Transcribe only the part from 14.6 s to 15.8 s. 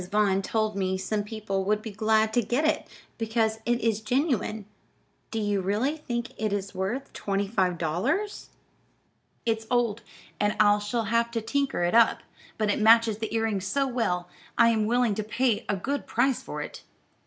am willing to pay a